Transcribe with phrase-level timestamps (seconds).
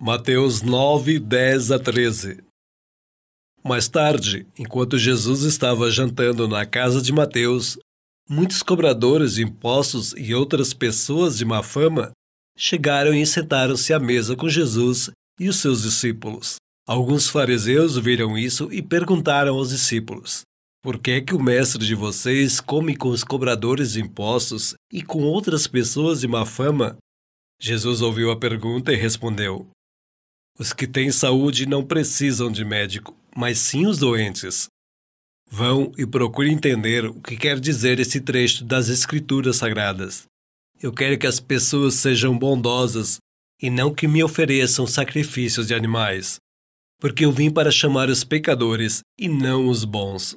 [0.00, 2.38] Mateus 9, 10 a 13
[3.64, 7.76] Mais tarde, enquanto Jesus estava jantando na casa de Mateus,
[8.30, 12.12] muitos cobradores de impostos e outras pessoas de má fama
[12.56, 16.58] chegaram e sentaram-se à mesa com Jesus e os seus discípulos.
[16.86, 20.42] Alguns fariseus viram isso e perguntaram aos discípulos:
[20.80, 25.02] Por que é que o mestre de vocês come com os cobradores de impostos e
[25.02, 26.96] com outras pessoas de má fama?
[27.60, 29.68] Jesus ouviu a pergunta e respondeu:
[30.58, 34.68] os que têm saúde não precisam de médico, mas sim os doentes.
[35.48, 40.26] Vão e procurem entender o que quer dizer esse trecho das Escrituras Sagradas.
[40.82, 43.18] Eu quero que as pessoas sejam bondosas
[43.62, 46.38] e não que me ofereçam sacrifícios de animais,
[47.00, 50.36] porque eu vim para chamar os pecadores e não os bons.